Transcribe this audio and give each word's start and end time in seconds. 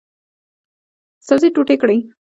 سبزي 1.27 1.49
ټوټې 1.55 1.75
کړئ 1.81 1.97